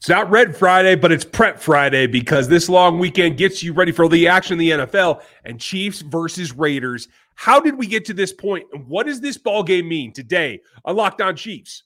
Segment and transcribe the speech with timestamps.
[0.00, 3.92] It's not Red Friday, but it's Prep Friday because this long weekend gets you ready
[3.92, 7.06] for the action in the NFL and Chiefs versus Raiders.
[7.34, 10.60] How did we get to this point, and what does this ball game mean today
[10.86, 11.82] on Locked On Chiefs?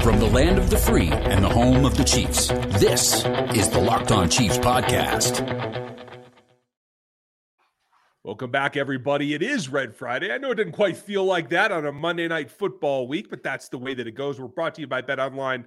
[0.00, 2.48] From the land of the free and the home of the Chiefs,
[2.80, 5.87] this is the Locked On Chiefs podcast.
[8.24, 9.32] Welcome back, everybody.
[9.32, 10.32] It is Red Friday.
[10.32, 13.44] I know it didn't quite feel like that on a Monday night football week, but
[13.44, 14.40] that's the way that it goes.
[14.40, 15.64] We're brought to you by BetOnline.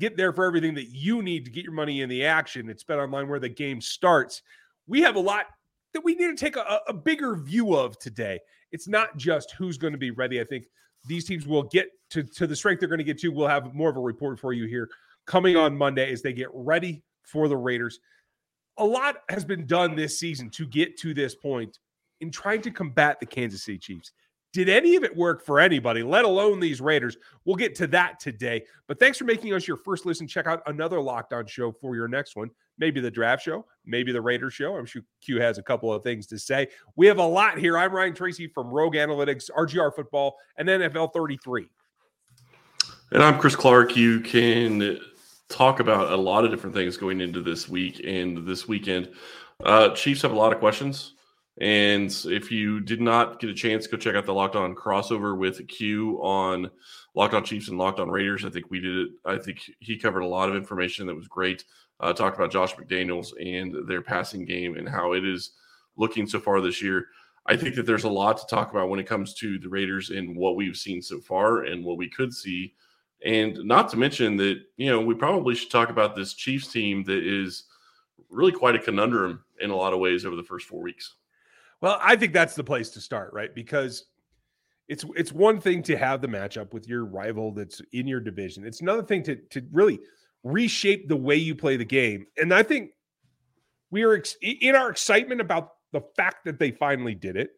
[0.00, 2.68] Get there for everything that you need to get your money in the action.
[2.68, 4.42] It's BetOnline where the game starts.
[4.88, 5.46] We have a lot
[5.94, 8.40] that we need to take a, a bigger view of today.
[8.72, 10.40] It's not just who's going to be ready.
[10.40, 10.64] I think
[11.06, 13.28] these teams will get to, to the strength they're going to get to.
[13.28, 14.90] We'll have more of a report for you here
[15.26, 18.00] coming on Monday as they get ready for the Raiders.
[18.78, 21.78] A lot has been done this season to get to this point
[22.22, 24.12] in trying to combat the Kansas City Chiefs.
[24.52, 27.16] Did any of it work for anybody, let alone these Raiders?
[27.44, 28.64] We'll get to that today.
[28.86, 30.28] But thanks for making us your first listen.
[30.28, 32.50] Check out another Locked On show for your next one.
[32.78, 34.76] Maybe the draft show, maybe the Raiders show.
[34.76, 36.68] I'm sure Q has a couple of things to say.
[36.96, 37.76] We have a lot here.
[37.76, 41.66] I'm Ryan Tracy from Rogue Analytics, RGR Football, and NFL 33.
[43.10, 43.96] And I'm Chris Clark.
[43.96, 45.00] You can
[45.48, 49.10] talk about a lot of different things going into this week and this weekend.
[49.64, 51.14] Uh, Chiefs have a lot of questions.
[51.60, 55.36] And if you did not get a chance, go check out the Locked On crossover
[55.36, 56.70] with Q on
[57.14, 58.44] Locked On Chiefs and Locked On Raiders.
[58.44, 59.08] I think we did it.
[59.26, 61.64] I think he covered a lot of information that was great.
[62.00, 65.52] Uh, talked about Josh McDaniels and their passing game and how it is
[65.96, 67.06] looking so far this year.
[67.46, 70.10] I think that there's a lot to talk about when it comes to the Raiders
[70.10, 72.74] and what we've seen so far and what we could see.
[73.24, 77.04] And not to mention that, you know, we probably should talk about this Chiefs team
[77.04, 77.64] that is
[78.30, 81.14] really quite a conundrum in a lot of ways over the first four weeks.
[81.82, 83.52] Well, I think that's the place to start, right?
[83.54, 84.06] Because
[84.88, 88.64] it's it's one thing to have the matchup with your rival that's in your division.
[88.64, 89.98] It's another thing to to really
[90.44, 92.26] reshape the way you play the game.
[92.38, 92.90] And I think
[93.90, 97.50] we are ex- in our excitement about the fact that they finally did it.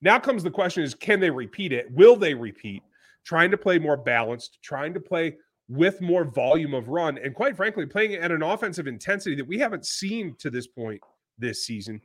[0.00, 1.90] Now comes the question is can they repeat it?
[1.90, 2.82] Will they repeat?
[3.24, 5.36] Trying to play more balanced, trying to play
[5.68, 9.58] with more volume of run and quite frankly playing at an offensive intensity that we
[9.58, 11.00] haven't seen to this point
[11.38, 12.00] this season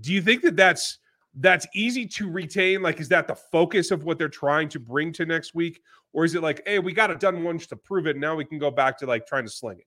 [0.00, 0.98] do you think that that's
[1.34, 2.82] that's easy to retain?
[2.82, 5.80] Like, is that the focus of what they're trying to bring to next week,
[6.12, 8.44] or is it like, hey, we got it done once to prove it, now we
[8.44, 9.86] can go back to like trying to sling it?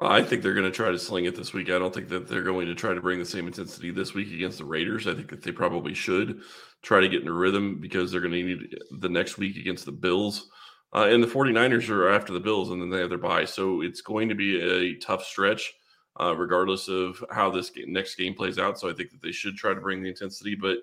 [0.00, 1.70] I think they're going to try to sling it this week.
[1.70, 4.32] I don't think that they're going to try to bring the same intensity this week
[4.32, 5.06] against the Raiders.
[5.06, 6.40] I think that they probably should
[6.82, 9.84] try to get in a rhythm because they're going to need the next week against
[9.84, 10.50] the Bills.
[10.94, 13.44] Uh, and the 49ers are after the Bills, and then they have their bye.
[13.44, 15.72] So it's going to be a tough stretch
[16.20, 18.78] uh, regardless of how this game, next game plays out.
[18.78, 20.78] So I think that they should try to bring the intensity, but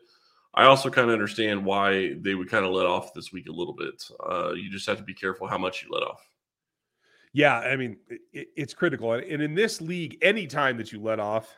[0.53, 3.51] I also kind of understand why they would kind of let off this week a
[3.51, 4.03] little bit.
[4.27, 6.27] Uh, you just have to be careful how much you let off.
[7.31, 7.97] Yeah, I mean
[8.31, 11.55] it, it's critical, and in this league, any time that you let off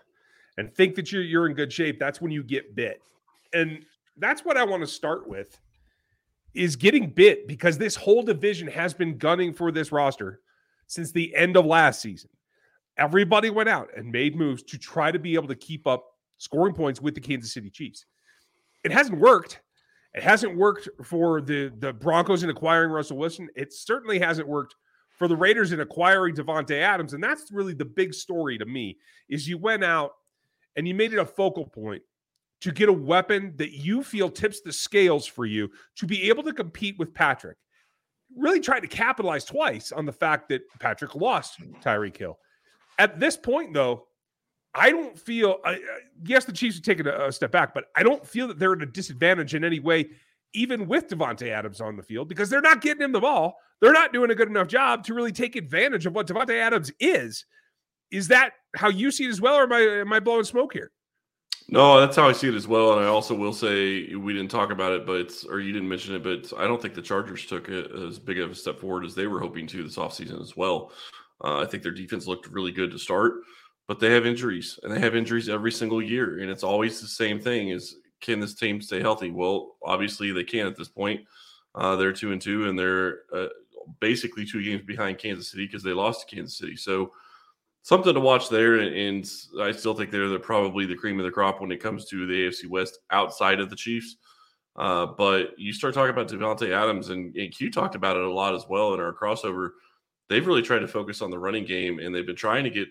[0.58, 3.02] and think that you're you're in good shape, that's when you get bit,
[3.54, 3.86] and
[4.18, 5.58] that's what I want to start with
[6.54, 10.42] is getting bit because this whole division has been gunning for this roster
[10.88, 12.30] since the end of last season.
[12.98, 16.06] Everybody went out and made moves to try to be able to keep up
[16.38, 18.06] scoring points with the Kansas City Chiefs.
[18.84, 19.62] It hasn't worked.
[20.14, 23.48] It hasn't worked for the, the Broncos in acquiring Russell Wilson.
[23.56, 24.76] It certainly hasn't worked
[25.18, 27.14] for the Raiders in acquiring Davante Adams.
[27.14, 28.98] And that's really the big story to me
[29.30, 30.12] is you went out
[30.76, 32.02] and you made it a focal point
[32.62, 36.44] to get a weapon that you feel tips the scales for you to be able
[36.44, 37.58] to compete with Patrick.
[38.36, 42.38] Really tried to capitalize twice on the fact that Patrick lost Tyreek Hill.
[43.02, 44.06] At this point, though,
[44.76, 45.58] I don't feel.
[45.66, 45.78] Uh,
[46.24, 48.74] yes, the Chiefs have taken a, a, step back, but I don't feel that they're
[48.74, 50.12] at a disadvantage in any way,
[50.54, 53.56] even with Davante Adams on the field, because they're not getting him the ball.
[53.82, 56.92] They're not doing a good enough job to really take advantage of what Davante Adams
[57.00, 57.44] is.
[58.12, 60.72] Is that how you see it as well, or am I am I blowing smoke
[60.72, 60.92] here?
[61.70, 62.94] No, that's how I see it as well.
[62.94, 66.14] And I also will say we didn't talk about it, but or you didn't mention
[66.14, 69.06] it, but I don't think the Chargers took it as big of a step forward
[69.06, 70.92] as they were hoping to this offseason as well.
[71.44, 73.42] Uh, I think their defense looked really good to start,
[73.88, 77.08] but they have injuries, and they have injuries every single year, and it's always the
[77.08, 79.32] same thing: is can this team stay healthy?
[79.32, 81.22] Well, obviously they can at this point.
[81.74, 83.48] Uh, they're two and two, and they're uh,
[84.00, 86.76] basically two games behind Kansas City because they lost to Kansas City.
[86.76, 87.12] So
[87.82, 89.30] something to watch there, and,
[89.60, 92.28] I still think they're, they're probably the cream of the crop when it comes to
[92.28, 94.18] the AFC West outside of the Chiefs.
[94.76, 98.32] Uh, but you start talking about Davante Adams, and, and Q talked about it a
[98.32, 99.72] lot as well in our crossover
[100.32, 102.88] they've really tried to focus on the running game and they've been trying to get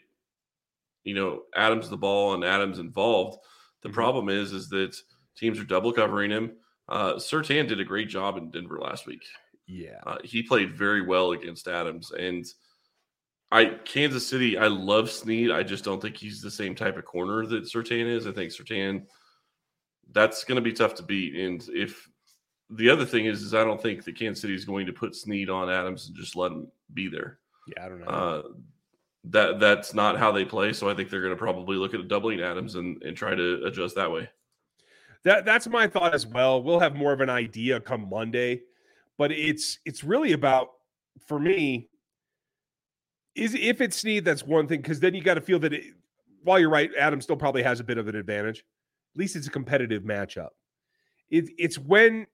[1.04, 3.38] you know Adams the ball and Adams involved.
[3.82, 3.94] The mm-hmm.
[3.94, 4.96] problem is is that
[5.36, 6.52] teams are double covering him.
[6.88, 9.22] Uh, Surtain did a great job in Denver last week.
[9.66, 12.44] Yeah, uh, he played very well against Adams, and
[13.52, 15.50] I Kansas City, I love Snead.
[15.50, 18.26] I just don't think he's the same type of corner that Surtain is.
[18.26, 19.04] I think Surtain,
[20.12, 21.36] that's going to be tough to beat.
[21.36, 22.08] And if
[22.70, 25.16] the other thing is, is I don't think that Kansas City is going to put
[25.16, 27.38] Snead on Adams and just let him be there.
[27.66, 28.06] Yeah, I don't know.
[28.06, 28.42] Uh,
[29.24, 30.72] that that's not how they play.
[30.72, 33.64] So I think they're going to probably look at doubling Adams and, and try to
[33.64, 34.28] adjust that way.
[35.24, 36.62] That that's my thought as well.
[36.62, 38.62] We'll have more of an idea come Monday,
[39.18, 40.70] but it's it's really about
[41.26, 41.90] for me
[43.34, 45.84] is if it's Snead, that's one thing because then you got to feel that it,
[46.42, 48.60] while you're right, Adam still probably has a bit of an advantage.
[49.14, 50.48] At least it's a competitive matchup.
[51.28, 52.26] It, it's when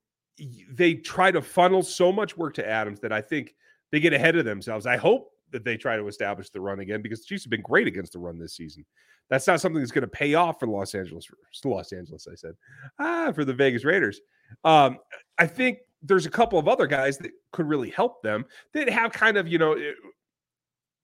[0.71, 3.55] they try to funnel so much work to Adams that I think
[3.91, 4.85] they get ahead of themselves.
[4.85, 7.61] I hope that they try to establish the run again because the Chiefs have been
[7.61, 8.85] great against the run this season.
[9.29, 11.27] That's not something that's going to pay off for Los Angeles.
[11.65, 12.53] Los Angeles, I said,
[12.99, 14.21] ah, for the Vegas Raiders.
[14.63, 14.99] Um,
[15.37, 19.11] I think there's a couple of other guys that could really help them that have
[19.11, 19.75] kind of you know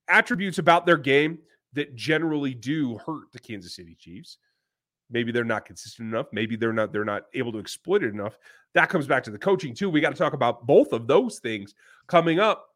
[0.08, 1.40] attributes about their game
[1.74, 4.38] that generally do hurt the Kansas City Chiefs.
[5.10, 6.28] Maybe they're not consistent enough.
[6.32, 8.38] Maybe they're not they're not able to exploit it enough.
[8.74, 9.90] That comes back to the coaching too.
[9.90, 11.76] We got to talk about both of those things
[12.08, 12.68] coming up.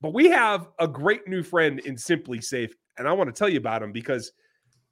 [0.00, 3.58] But we have a great new friend in SimpliSafe and I want to tell you
[3.58, 4.32] about him because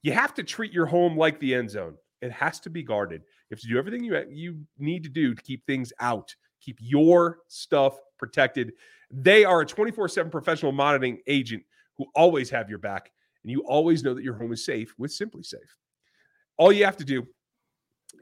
[0.02, 1.96] you have to treat your home like the end zone.
[2.23, 3.23] It has to be guarded.
[3.23, 6.78] You have to do everything you you need to do to keep things out, keep
[6.81, 8.73] your stuff protected.
[9.11, 11.62] They are a 24 7 professional monitoring agent
[11.96, 13.11] who always have your back,
[13.43, 15.55] and you always know that your home is safe with SimpliSafe.
[16.58, 17.26] All you have to do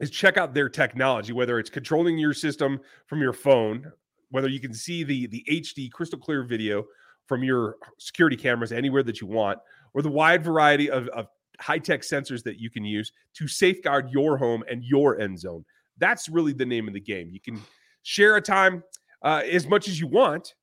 [0.01, 3.91] is check out their technology, whether it's controlling your system from your phone,
[4.31, 6.83] whether you can see the, the HD crystal clear video
[7.27, 9.57] from your security cameras anywhere that you want,
[9.93, 11.27] or the wide variety of, of
[11.59, 15.63] high tech sensors that you can use to safeguard your home and your end zone.
[15.97, 17.29] That's really the name of the game.
[17.31, 17.59] You can
[18.03, 18.83] share a time
[19.21, 20.55] uh, as much as you want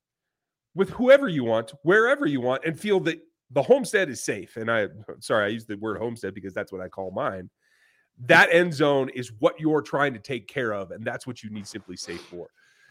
[0.74, 3.20] with whoever you want, wherever you want, and feel that
[3.50, 4.56] the homestead is safe.
[4.56, 4.88] And I,
[5.20, 7.50] sorry, I use the word homestead because that's what I call mine.
[8.20, 11.50] That end zone is what you're trying to take care of, and that's what you
[11.50, 12.48] need SimpliSafe for.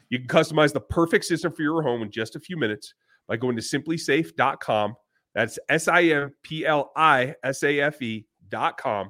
[0.09, 2.93] You can customize the perfect system for your home in just a few minutes
[3.27, 4.95] by going to simplisafe.com.
[5.33, 9.09] That's S I M P L I S A F E.com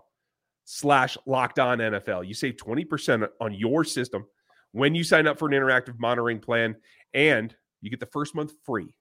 [0.66, 2.28] slash locked on NFL.
[2.28, 4.26] You save 20% on your system
[4.72, 6.76] when you sign up for an interactive monitoring plan
[7.14, 8.94] and you get the first month free.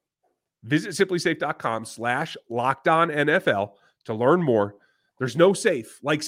[0.65, 3.73] Visit simplisafe.com slash locked on NFL
[4.07, 4.77] to learn more.
[5.19, 6.21] There's no safe like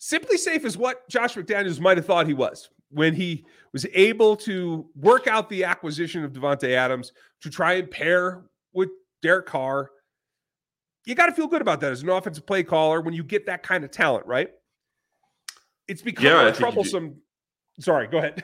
[0.00, 0.20] SimpliSafe.
[0.20, 4.86] SimpliSafe is what Josh McDaniels might have thought he was when he was able to
[4.94, 7.12] work out the acquisition of Davante Adams
[7.42, 8.90] to try and pair with
[9.22, 9.90] Derek Carr.
[11.04, 13.46] You got to feel good about that as an offensive play caller when you get
[13.46, 14.50] that kind of talent, right?
[15.88, 17.16] It's become yeah, troublesome
[17.78, 18.42] Sorry, go ahead.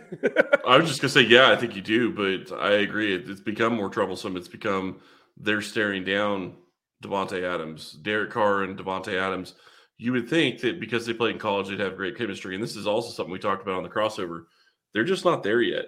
[0.66, 3.14] I was just gonna say, yeah, I think you do, but I agree.
[3.14, 4.36] It's become more troublesome.
[4.36, 5.00] It's become
[5.38, 6.54] they're staring down
[7.02, 9.54] Davante Adams, Derek Carr, and Davante Adams.
[10.02, 12.76] You would think that because they played in college, they'd have great chemistry, and this
[12.76, 14.44] is also something we talked about on the crossover.
[14.92, 15.86] They're just not there yet.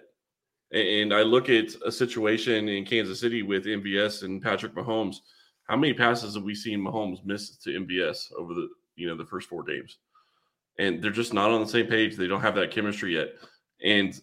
[0.72, 5.16] And I look at a situation in Kansas City with MVS and Patrick Mahomes.
[5.69, 9.26] How many passes have we seen Mahomes miss to MVS over the you know the
[9.26, 9.99] first four games?
[10.78, 12.17] and they're just not on the same page.
[12.17, 13.34] They don't have that chemistry yet.
[13.84, 14.19] And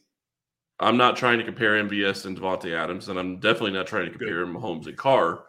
[0.79, 4.11] I'm not trying to compare MVS and Davante Adams, and I'm definitely not trying to
[4.11, 4.55] compare Good.
[4.55, 5.43] Mahomes and Carr.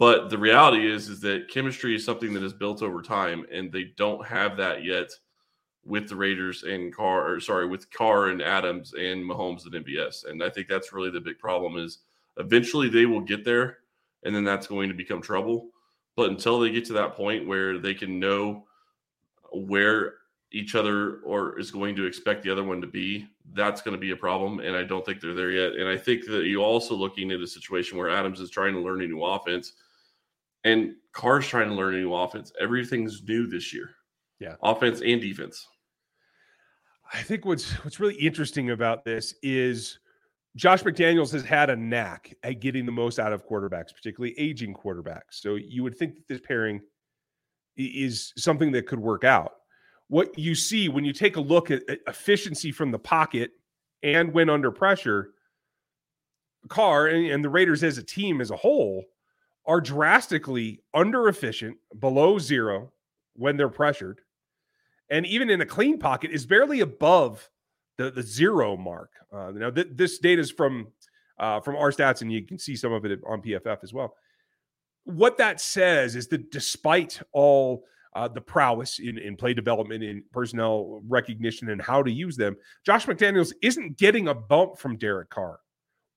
[0.00, 3.70] But the reality is, is that chemistry is something that is built over time, and
[3.70, 5.10] they don't have that yet
[5.84, 10.24] with the Raiders and Carr, or sorry, with Carr and Adams and Mahomes and MVS.
[10.24, 11.98] And I think that's really the big problem is
[12.38, 13.80] eventually they will get there,
[14.22, 15.68] and then that's going to become trouble.
[16.16, 18.64] But until they get to that point where they can know
[19.52, 20.14] where
[20.50, 24.00] each other or is going to expect the other one to be, that's going to
[24.00, 24.60] be a problem.
[24.60, 25.74] And I don't think they're there yet.
[25.74, 28.80] And I think that you also looking at a situation where Adams is trying to
[28.80, 29.74] learn a new offense
[30.64, 32.52] and Carr's trying to learn a new offense.
[32.60, 33.90] Everything's new this year.
[34.38, 34.54] Yeah.
[34.62, 35.66] Offense and defense.
[37.12, 39.98] I think what's what's really interesting about this is
[40.56, 44.74] Josh McDaniels has had a knack at getting the most out of quarterbacks, particularly aging
[44.74, 45.32] quarterbacks.
[45.32, 46.80] So you would think that this pairing
[47.76, 49.52] is something that could work out.
[50.08, 53.52] What you see when you take a look at efficiency from the pocket
[54.02, 55.30] and when under pressure,
[56.68, 59.04] Carr and, the Raiders as a team as a whole
[59.66, 62.92] are drastically under efficient, below zero
[63.34, 64.20] when they're pressured.
[65.10, 67.50] And even in a clean pocket is barely above
[67.98, 69.10] the, the zero mark.
[69.32, 70.88] Uh, now, th- this data is from
[71.38, 74.14] uh, from our stats, and you can see some of it on PFF as well
[75.04, 80.22] what that says is that despite all uh, the prowess in, in play development, in
[80.32, 85.30] personnel recognition, and how to use them, Josh McDaniels isn't getting a bump from Derek
[85.30, 85.60] Carr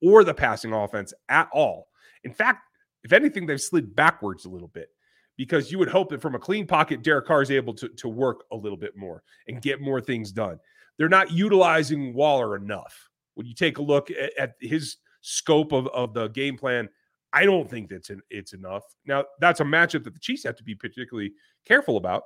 [0.02, 1.88] or the passing offense at all.
[2.24, 2.64] In fact,
[3.04, 4.90] if anything, they've slid backwards a little bit
[5.38, 8.08] because you would hope that from a clean pocket, Derek Carr is able to, to
[8.08, 10.60] work a little bit more and get more things done.
[10.98, 13.10] They're not utilizing Waller enough.
[13.34, 16.88] When you take a look at, at his scope of, of the game plan,
[17.34, 18.84] I don't think that's an, it's enough.
[19.06, 21.34] Now, that's a matchup that the Chiefs have to be particularly
[21.66, 22.24] careful about.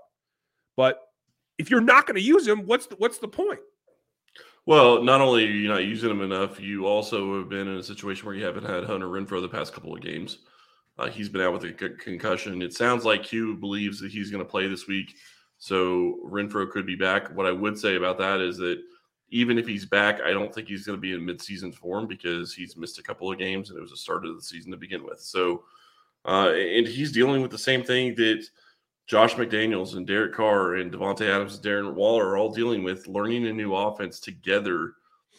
[0.76, 1.00] But
[1.58, 3.62] if you're not going to use him, what's the, what's the point?
[4.66, 7.84] Well, not only are you not using him enough, you also have been in a
[7.84, 10.40] situation where you haven't had Hunter Renfrow the past couple of games.
[11.00, 12.62] Uh, he's been out with a c- concussion.
[12.62, 15.16] It sounds like Q believes that he's going to play this week,
[15.58, 17.36] so Renfrow could be back.
[17.36, 18.82] What I would say about that is that
[19.30, 22.54] even if he's back, I don't think he's going to be in midseason form because
[22.54, 24.78] he's missed a couple of games and it was the start of the season to
[24.78, 25.20] begin with.
[25.20, 25.64] So,
[26.26, 28.46] uh, and he's dealing with the same thing that
[29.06, 33.08] Josh McDaniels and Derek Carr and Davante Adams and Darren Waller are all dealing with,
[33.08, 34.94] learning a new offense together,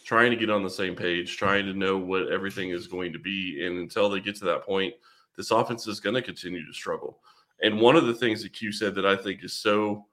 [0.04, 3.18] trying to get on the same page, trying to know what everything is going to
[3.18, 3.64] be.
[3.64, 4.94] And until they get to that point,
[5.38, 7.20] this offense is going to continue to struggle.
[7.62, 10.04] And one of the things that Q said that I think is so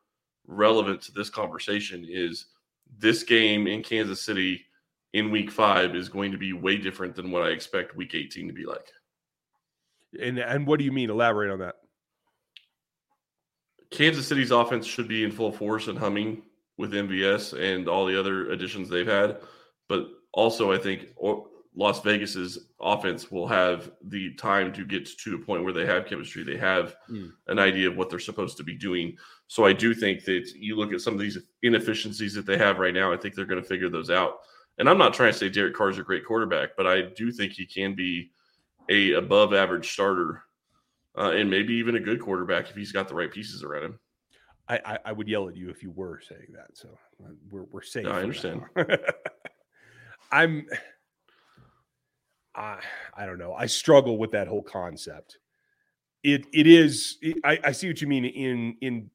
[0.48, 2.46] relevant to this conversation is
[3.00, 4.64] this game in Kansas City
[5.14, 8.48] in week five is going to be way different than what I expect week 18
[8.48, 8.88] to be like.
[10.22, 11.10] And and what do you mean?
[11.10, 11.76] Elaborate on that.
[13.90, 16.44] Kansas City's offense should be in full force and humming
[16.78, 19.38] with MVS and all the other additions they've had.
[19.90, 21.08] But also, I think
[21.76, 26.06] Las Vegas's offense will have the time to get to a point where they have
[26.06, 26.44] chemistry.
[26.44, 27.32] They have mm.
[27.48, 29.18] an idea of what they're supposed to be doing.
[29.48, 32.80] So I do think that you look at some of these inefficiencies that they have
[32.80, 33.12] right now.
[33.12, 34.40] I think they're going to figure those out.
[34.78, 37.32] And I'm not trying to say Derek Carr is a great quarterback, but I do
[37.32, 38.32] think he can be
[38.90, 40.44] a above average starter
[41.18, 44.00] uh, and maybe even a good quarterback if he's got the right pieces around him.
[44.68, 46.76] I, I, I would yell at you if you were saying that.
[46.76, 46.90] So
[47.24, 48.08] uh, we're we're safe.
[48.08, 48.64] I understand.
[50.32, 50.66] I'm
[52.56, 52.80] I,
[53.16, 53.54] I don't know.
[53.54, 55.38] I struggle with that whole concept.
[56.24, 57.18] It it is.
[57.22, 58.26] It, I, I see what you mean.
[58.26, 59.10] In in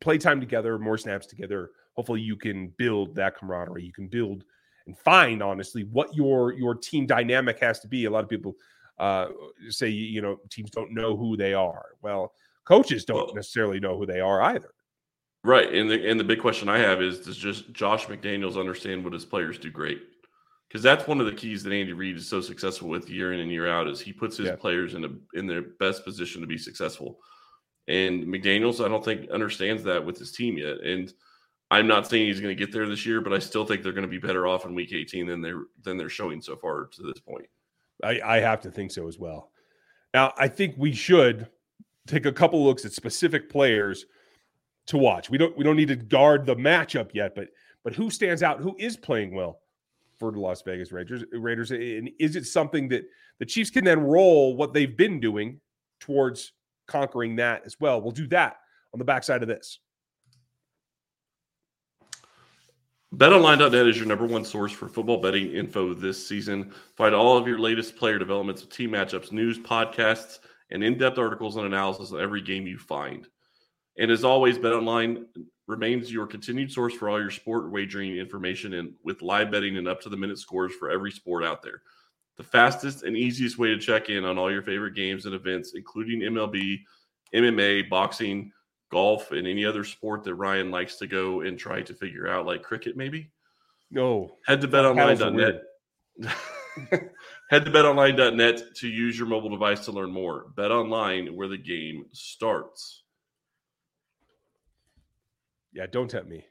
[0.00, 1.70] playtime together, more snaps together.
[1.94, 3.84] Hopefully, you can build that camaraderie.
[3.84, 4.44] You can build
[4.86, 8.04] and find honestly what your your team dynamic has to be.
[8.04, 8.54] A lot of people
[8.98, 9.26] uh,
[9.68, 11.86] say you know teams don't know who they are.
[12.02, 12.32] Well,
[12.64, 14.72] coaches don't well, necessarily know who they are either.
[15.44, 19.02] Right, and the and the big question I have is: Does just Josh McDaniels understand
[19.02, 20.02] what his players do great?
[20.72, 23.40] Because that's one of the keys that Andy Reid is so successful with year in
[23.40, 24.56] and year out is he puts his yeah.
[24.56, 27.18] players in a in their best position to be successful.
[27.88, 30.80] And McDaniels, I don't think understands that with his team yet.
[30.82, 31.12] And
[31.70, 33.92] I'm not saying he's going to get there this year, but I still think they're
[33.92, 36.86] going to be better off in Week 18 than they're than they're showing so far
[36.86, 37.46] to this point.
[38.02, 39.50] I, I have to think so as well.
[40.14, 41.48] Now, I think we should
[42.06, 44.06] take a couple looks at specific players
[44.86, 45.28] to watch.
[45.28, 47.48] We don't we don't need to guard the matchup yet, but
[47.84, 48.60] but who stands out?
[48.60, 49.58] Who is playing well?
[50.22, 51.24] For the Las Vegas uh, Raiders.
[51.32, 53.04] Raiders, and is it something that
[53.40, 55.60] the Chiefs can then roll what they've been doing
[55.98, 56.52] towards
[56.86, 58.00] conquering that as well?
[58.00, 58.58] We'll do that
[58.94, 59.80] on the backside of this.
[63.16, 66.72] BetOnline.net is your number one source for football betting info this season.
[66.96, 70.38] Find all of your latest player developments, team matchups, news, podcasts,
[70.70, 73.26] and in-depth articles and analysis on every game you find.
[73.98, 75.26] And as always, BetOnline
[75.66, 79.86] remains your continued source for all your sport wagering information and with live betting and
[79.86, 81.82] up to the minute scores for every sport out there.
[82.36, 85.72] The fastest and easiest way to check in on all your favorite games and events,
[85.74, 86.78] including MLB,
[87.34, 88.50] MMA, boxing,
[88.90, 92.46] golf, and any other sport that Ryan likes to go and try to figure out,
[92.46, 93.30] like cricket, maybe.
[93.90, 94.36] No.
[94.46, 95.62] Head to betonline.net.
[97.50, 100.46] Head to betonline.net to use your mobile device to learn more.
[100.56, 103.02] BetOnline where the game starts.
[105.72, 106.44] Yeah, don't tempt me.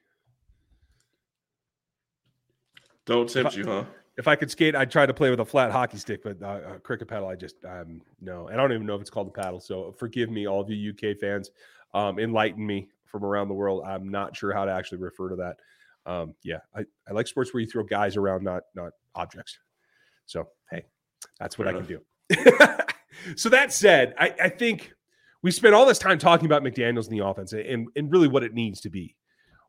[3.05, 3.85] Don't tempt you, huh?
[4.17, 6.77] If I could skate, I'd try to play with a flat hockey stick, but uh,
[6.83, 8.49] cricket paddle, I just um, no.
[8.49, 9.59] I don't even know if it's called a paddle.
[9.59, 11.51] So forgive me, all of you UK fans.
[11.93, 13.83] Um, enlighten me from around the world.
[13.85, 15.57] I'm not sure how to actually refer to that.
[16.05, 19.57] Um, yeah, I, I like sports where you throw guys around, not not objects.
[20.25, 20.85] So hey,
[21.39, 21.87] that's what Fair I enough.
[21.87, 22.85] can do.
[23.35, 24.93] so that said, I, I think
[25.43, 28.43] we spent all this time talking about McDaniels in the offense and, and really what
[28.43, 29.15] it needs to be.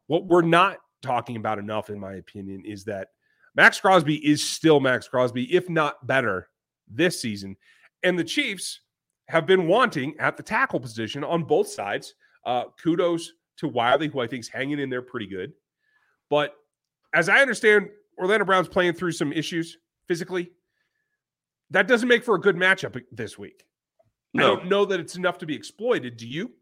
[0.07, 3.09] What we're not talking about enough, in my opinion, is that
[3.55, 6.49] Maxx Crosby is still Maxx Crosby, if not better,
[6.89, 7.57] this season.
[8.03, 8.81] And the Chiefs
[9.29, 12.15] have been wanting at the tackle position on both sides.
[12.45, 15.53] Uh, kudos to Wylie, who I think is hanging in there pretty good.
[16.29, 16.55] But
[17.15, 17.89] as I understand,
[18.19, 20.51] Orlando Brown's playing through some issues physically.
[21.71, 23.65] That doesn't make for a good matchup this week.
[24.35, 24.45] No.
[24.45, 26.17] I don't know that it's enough to be exploited.
[26.17, 26.53] Do you?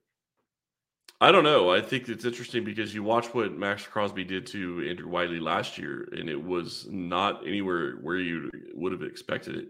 [1.21, 1.71] I don't know.
[1.71, 5.77] I think it's interesting because you watch what Maxx Crosby did to Andrew Wylie last
[5.77, 9.69] year, and it was not anywhere where you would have expected it.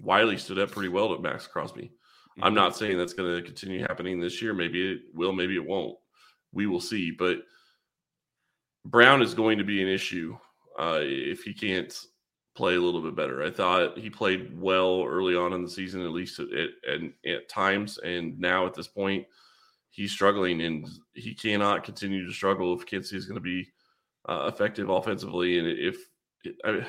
[0.00, 1.82] Wylie stood up pretty well to Maxx Crosby.
[1.82, 2.44] Mm-hmm.
[2.44, 4.54] I'm not saying that's going to continue happening this year.
[4.54, 5.96] Maybe it will, maybe it won't.
[6.52, 7.10] We will see.
[7.10, 7.38] But
[8.86, 10.38] Brown is going to be an issue
[10.78, 11.94] uh, if he can't
[12.58, 13.42] play a little bit better.
[13.42, 16.48] I thought he played well early on in the season, at least at,
[16.92, 19.26] at, at times, and now at this point–
[19.98, 23.66] he's struggling and he cannot continue to struggle if Kansas is going to be
[24.28, 25.58] uh, effective offensively.
[25.58, 25.96] And if
[26.64, 26.86] I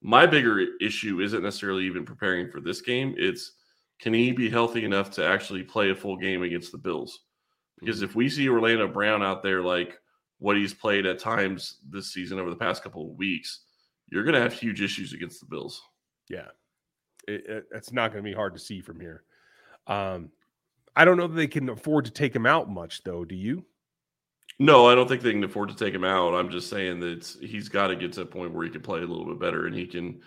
[0.00, 3.52] my bigger issue isn't necessarily even preparing for this game, it's
[4.00, 7.24] can he be healthy enough to actually play a full game against the Bills?
[7.78, 9.98] Because if we see Orlando Brown out there like
[10.38, 13.65] what he's played at times this season over the past couple of weeks,
[14.10, 15.82] you're going to have huge issues against the Bills.
[16.28, 16.48] Yeah,
[17.26, 19.24] it, it, it's not going to be hard to see from here.
[19.86, 20.30] Um,
[20.94, 23.24] I don't know that they can afford to take him out much, though.
[23.24, 23.64] Do you?
[24.58, 26.34] No, I don't think they can afford to take him out.
[26.34, 29.00] I'm just saying that he's got to get to a point where he can play
[29.00, 30.22] a little bit better and he can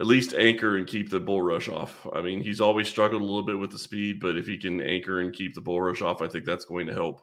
[0.00, 2.06] at least anchor and keep the bull rush off.
[2.14, 4.80] I mean, he's always struggled a little bit with the speed, but if he can
[4.80, 7.20] anchor and keep the bull rush off, I think that's going to help.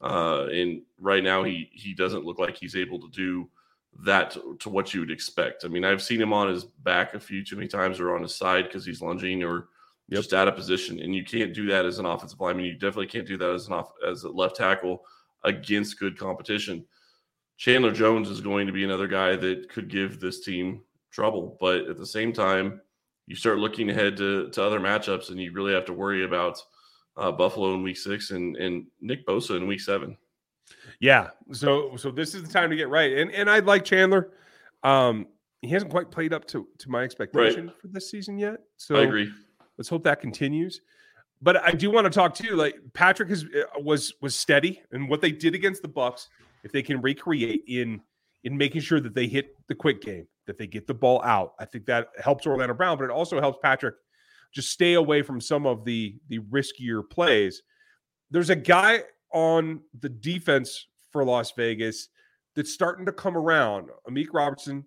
[0.00, 3.48] Uh, and right now, he he doesn't look like he's able to do
[4.04, 5.64] that to, what you would expect.
[5.64, 8.22] I mean, I've seen him on his back a few too many times or on
[8.22, 9.68] his side because he's lunging or
[10.08, 10.18] yep.
[10.18, 11.00] just out of position.
[11.00, 12.66] And you can't do that as an offensive lineman.
[12.66, 15.04] You definitely can't do that as an off as a left tackle
[15.44, 16.84] against good competition.
[17.56, 21.56] Chandler Jones is going to be another guy that could give this team trouble.
[21.58, 22.80] But at the same time,
[23.26, 26.60] you start looking ahead to, to other matchups, and you really have to worry about
[27.16, 30.16] uh, Buffalo in Week Six and and Nick Bosa in Week Seven.
[31.00, 34.30] Yeah, so so this is the time to get right, and and I like Chandler.
[34.82, 35.26] Um,
[35.62, 37.80] he hasn't quite played up to to my expectation right.
[37.80, 38.60] for this season yet.
[38.76, 39.32] So I agree.
[39.76, 40.80] Let's hope that continues.
[41.42, 42.56] But I do want to talk too.
[42.56, 46.28] Like Patrick is uh, was was steady, and what they did against the Bucks,
[46.64, 48.00] if they can recreate in
[48.44, 51.54] in making sure that they hit the quick game, that they get the ball out,
[51.58, 52.96] I think that helps Orlando Brown.
[52.96, 53.96] But it also helps Patrick
[54.52, 57.62] just stay away from some of the the riskier plays.
[58.30, 62.08] There's a guy on the defense for Las Vegas
[62.54, 63.90] that's starting to come around.
[64.08, 64.84] Amik Robertson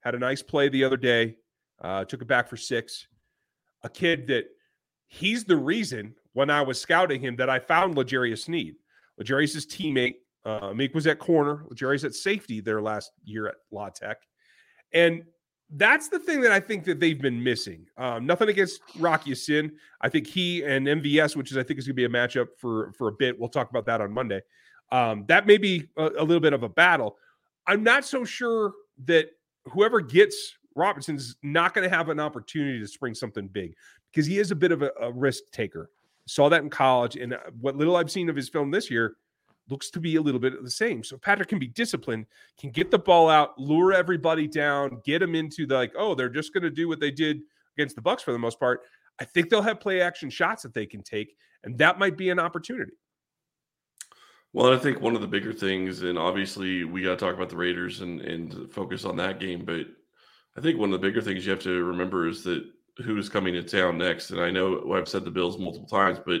[0.00, 1.36] had a nice play the other day,
[1.80, 3.06] uh, took it back for six
[3.82, 4.46] a kid that
[5.06, 8.76] he's the reason when I was scouting him that I found L'Jarius Sneed.
[9.18, 13.88] L'Jarius' teammate, uh, Meek was at corner, L'Jarius at safety their last year at La
[13.88, 14.18] Tech.
[14.92, 15.24] And
[15.70, 17.86] that's the thing that I think that they've been missing.
[17.96, 19.72] Um, nothing against Rock Ya-Sin.
[20.00, 22.48] I think he and MVS, which is I think is going to be a matchup
[22.56, 23.38] for for a bit.
[23.38, 24.40] We'll talk about that on Monday.
[24.90, 27.16] Um, that may be a, a little bit of a battle.
[27.66, 28.72] I'm not so sure
[29.04, 29.28] that
[29.66, 33.74] whoever gets Robinson's not going to have an opportunity to spring something big
[34.10, 35.90] because he is a bit of a, a risk taker.
[36.24, 39.16] Saw that in college, and uh, what little I've seen of his film this year
[39.70, 41.02] looks to be a little bit of the same.
[41.04, 42.26] So Patrick can be disciplined,
[42.58, 46.28] can get the ball out, lure everybody down, get them into the like, oh, they're
[46.28, 47.40] just going to do what they did
[47.76, 48.80] against the Bucks for the most part.
[49.20, 52.30] I think they'll have play action shots that they can take, and that might be
[52.30, 52.92] an opportunity.
[54.52, 57.50] Well, I think one of the bigger things, and obviously we got to talk about
[57.50, 59.86] the Raiders and and focus on that game, but
[60.56, 62.64] I think one of the bigger things you have to remember is that
[63.04, 64.30] who's coming to town next.
[64.30, 66.40] And I know I've said the Bills multiple times, but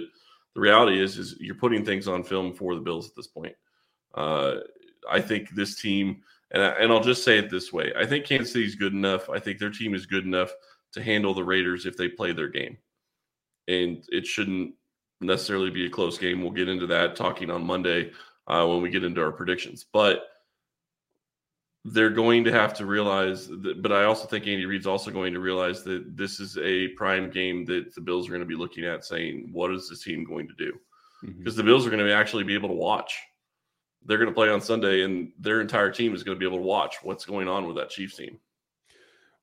[0.58, 3.54] the reality is, is you're putting things on film for the Bills at this point.
[4.12, 4.56] Uh,
[5.08, 8.24] I think this team, and, I, and I'll just say it this way: I think
[8.24, 9.30] Kansas City's good enough.
[9.30, 10.50] I think their team is good enough
[10.94, 12.76] to handle the Raiders if they play their game,
[13.68, 14.74] and it shouldn't
[15.20, 16.42] necessarily be a close game.
[16.42, 18.10] We'll get into that talking on Monday
[18.48, 20.24] uh, when we get into our predictions, but
[21.84, 25.32] they're going to have to realize that, but I also think Andy Reid's also going
[25.32, 28.56] to realize that this is a prime game that the Bills are going to be
[28.56, 30.72] looking at saying, what is this team going to do?
[31.22, 31.56] Because mm-hmm.
[31.56, 33.18] the Bills are going to actually be able to watch.
[34.04, 36.58] They're going to play on Sunday, and their entire team is going to be able
[36.58, 38.38] to watch what's going on with that Chiefs team.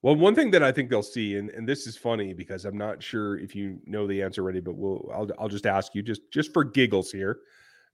[0.01, 2.77] Well, one thing that I think they'll see, and, and this is funny because I'm
[2.77, 6.03] not sure if you know the answer already, but we'll I'll, I'll just ask you
[6.03, 7.39] just just for giggles here.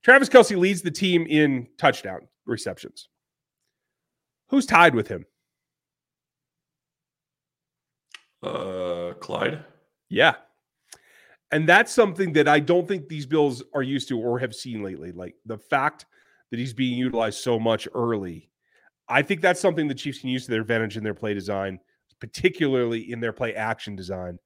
[0.04, 3.08] Travis Kelce leads the team in touchdown receptions.
[4.52, 5.26] Who's tied with him?
[8.44, 9.64] Uh, Clyde.
[10.10, 10.36] Yeah.
[11.54, 14.84] And that's something that I don't think these Bills are used to or have seen
[14.84, 15.14] lately.
[15.14, 16.06] Like the fact
[16.50, 18.50] that he's being utilized so much early.
[19.08, 21.80] I think that's something the Chiefs can use to their advantage in their play design,
[22.20, 24.38] particularly in their play action design,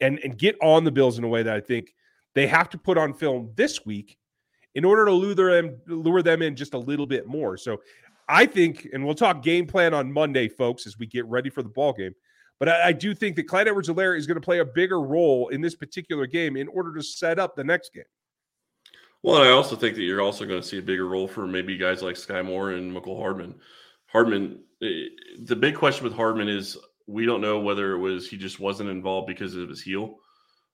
[0.00, 1.92] and, and get on the Bills in a way that I think
[2.34, 4.16] they have to put on film this week
[4.76, 7.56] in order to lure them lure them in just a little bit more.
[7.56, 7.80] So
[8.30, 11.62] I think, and we'll talk game plan on Monday, folks, as we get ready for
[11.62, 12.14] the ball game.
[12.58, 15.48] But I, I do think that Clyde Edwards-Helaire is going to play a bigger role
[15.48, 18.04] in this particular game in order to set up the next game.
[19.22, 21.76] Well, I also think that you're also going to see a bigger role for maybe
[21.76, 23.54] guys like Skyy Moore and Mecole Hardman.
[24.06, 25.08] Hardman, eh,
[25.42, 28.88] the big question with Hardman is we don't know whether it was he just wasn't
[28.88, 30.16] involved because of his heel.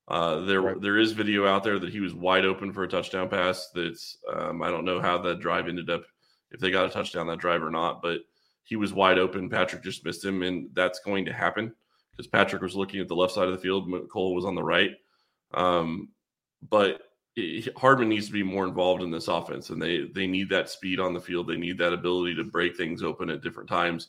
[0.08, 0.80] Uh, there, right.
[0.80, 3.70] there is video out there that he was wide open for a touchdown pass.
[3.74, 6.04] That's um, I don't know how that drive ended up,
[6.56, 8.20] if they got a touchdown that drive or not, but
[8.64, 9.50] he was wide open.
[9.50, 11.70] Patrick just missed him, and that's going to happen
[12.10, 13.92] because Patrick was looking at the left side of the field.
[14.10, 14.92] Cole was on the right.
[15.52, 16.08] Um,
[16.70, 17.02] but
[17.76, 20.98] Hardman needs to be more involved in this offense, and they they need that speed
[20.98, 21.46] on the field.
[21.46, 24.08] They need that ability to break things open at different times,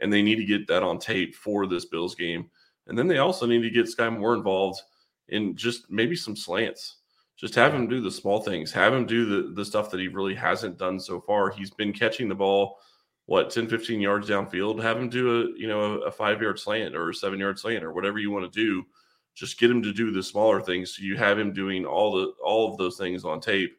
[0.00, 2.50] and they need to get that on tape for this Bills game.
[2.88, 4.82] And then they also need to get Skyy more involved
[5.28, 6.96] in just maybe some slants.
[7.36, 8.72] Just have him do the small things.
[8.72, 11.50] Have him do the the stuff that he really hasn't done so far.
[11.50, 12.78] He's been catching the ball
[13.26, 14.82] what 10 15 yards downfield.
[14.82, 17.84] Have him do a you know a, five yard slant or a seven yard slant
[17.84, 18.84] or whatever you want to do.
[19.34, 20.94] Just get him to do the smaller things.
[20.94, 23.76] So you have him doing all the all of those things on tape.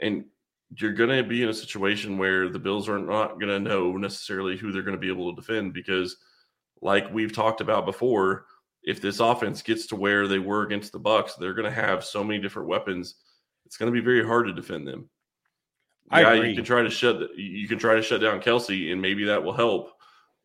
[0.00, 0.24] And
[0.76, 3.92] you're going to be in a situation where the bills are not going to know
[3.92, 6.16] necessarily who they're going to be able to defend because
[6.82, 8.46] like we've talked about before
[8.86, 12.04] if this offense gets to where they were against the bucks they're going to have
[12.04, 13.16] so many different weapons
[13.66, 15.08] it's going to be very hard to defend them
[16.12, 19.24] yeah you can try to shut you can try to shut down Kelce, and maybe
[19.24, 19.90] that will help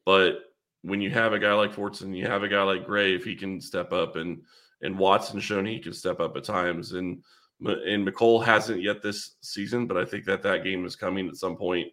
[0.05, 0.39] but
[0.81, 3.35] when you have a guy like Fortson, you have a guy like Gray, if he
[3.35, 4.41] can step up, and
[4.81, 7.21] and Watson shown he can step up at times, and
[7.61, 11.35] and Mecole hasn't yet this season, but I think that that game is coming at
[11.35, 11.89] some point.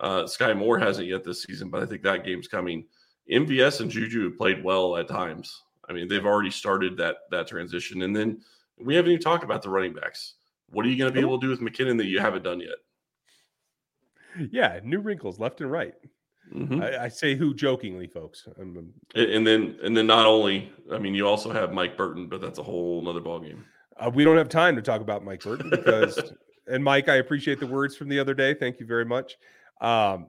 [0.00, 2.84] Uh, Skyy Moore hasn't yet this season, but I think that game's coming.
[3.30, 5.62] MVS and Juju have played well at times.
[5.88, 8.40] I mean, they've already started that that transition, and then
[8.78, 10.34] we haven't even talked about the running backs.
[10.70, 12.60] What are you going to be able to do with McKinnon that you haven't done
[12.60, 14.48] yet?
[14.50, 15.94] Yeah, new wrinkles left and right.
[16.52, 16.82] Mm-hmm.
[16.82, 18.46] I, I, say who jokingly, folks.
[18.60, 22.28] I'm, I'm, and then and then not only, I mean, you also have Mike Burton,
[22.28, 23.62] but that's a whole other ballgame.
[23.96, 26.18] Uh, we don't have time to talk about Mike Burton because,
[26.66, 28.52] and Mike, I appreciate the words from the other day.
[28.52, 29.36] Thank you very much.
[29.80, 30.28] Um,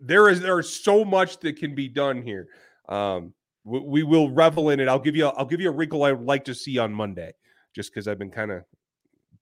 [0.00, 2.48] there is there is so much that can be done here.
[2.88, 3.32] Um,
[3.66, 4.88] we, we, will revel in it.
[4.88, 6.92] I'll give you a, I'll give you a wrinkle I would like to see on
[6.92, 7.32] Monday,
[7.74, 8.62] just because I've been kind of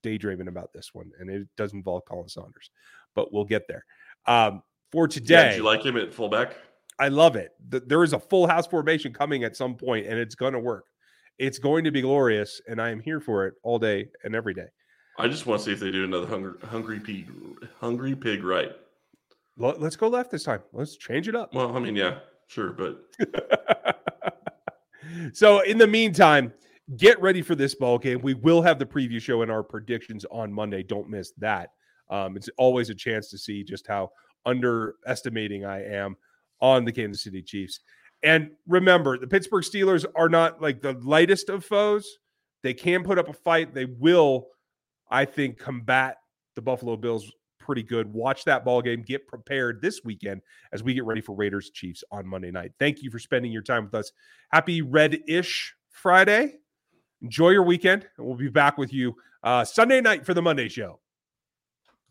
[0.02, 2.70] daydreaming about this one, and it does involve Khalen Saunders,
[3.14, 3.84] but we'll get there.
[4.26, 5.50] Um, for today.
[5.50, 6.56] Yeah, you like him at fullback?
[6.98, 7.52] I love it.
[7.68, 10.86] There is a full house formation coming at some point, and it's going to work.
[11.38, 14.54] It's going to be glorious, and I am here for it all day and every
[14.54, 14.68] day.
[15.18, 17.28] I just want to see if they do another hungry, hungry pig,
[17.80, 18.72] hungry pig right.
[19.56, 20.60] Let's go left this time.
[20.72, 21.54] Let's change it up.
[21.54, 23.04] Well, I mean, yeah, sure, but
[25.32, 26.52] so in the meantime,
[26.96, 28.20] get ready for this ball game.
[28.22, 30.82] We will have the preview show and our predictions on Monday.
[30.82, 31.70] Don't miss that.
[32.10, 34.10] Um, it's always a chance to see just how
[34.46, 36.16] underestimating I am
[36.60, 37.80] on the Kansas City Chiefs.
[38.22, 42.18] And remember, the Pittsburgh Steelers are not like the lightest of foes.
[42.62, 43.74] They can put up a fight.
[43.74, 44.46] They will,
[45.10, 46.16] I think, combat
[46.54, 47.30] the Buffalo Bills
[47.64, 48.12] pretty good.
[48.12, 49.02] Watch that ball game.
[49.02, 52.72] Get prepared this weekend as we get ready for Raiders Chiefs on Monday night.
[52.78, 54.12] Thank you for spending your time with us.
[54.50, 56.58] Happy Red-ish Friday.
[57.22, 60.68] Enjoy your weekend, and we'll be back with you uh, Sunday night for the Monday
[60.68, 61.00] show.